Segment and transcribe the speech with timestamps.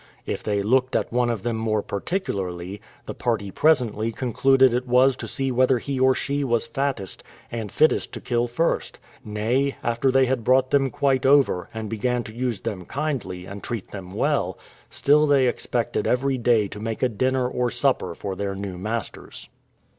[0.25, 5.15] If they looked at one of them more particularly, the party presently concluded it was
[5.17, 10.09] to see whether he or she was fattest, and fittest to kill first; nay, after
[10.09, 14.11] they had brought them quite over, and began to use them kindly, and treat them
[14.11, 14.57] well,
[14.89, 19.49] still they expected every day to make a dinner or supper for their new masters.